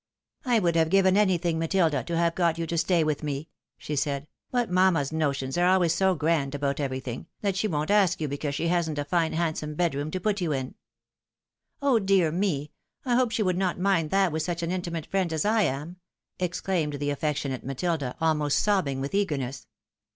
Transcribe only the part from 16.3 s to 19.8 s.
exclaimed the affectionate Matilda, almost sobbing with eagerness.